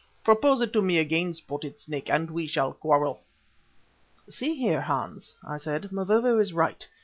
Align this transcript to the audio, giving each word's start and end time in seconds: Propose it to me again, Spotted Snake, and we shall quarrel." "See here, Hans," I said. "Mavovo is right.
Propose 0.23 0.61
it 0.61 0.73
to 0.73 0.81
me 0.81 0.97
again, 0.97 1.31
Spotted 1.35 1.77
Snake, 1.77 2.09
and 2.09 2.31
we 2.31 2.47
shall 2.47 2.73
quarrel." 2.73 3.21
"See 4.27 4.55
here, 4.55 4.81
Hans," 4.81 5.35
I 5.47 5.57
said. 5.57 5.91
"Mavovo 5.91 6.39
is 6.39 6.53
right. 6.53 6.87